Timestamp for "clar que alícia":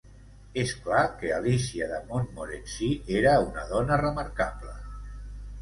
0.85-1.89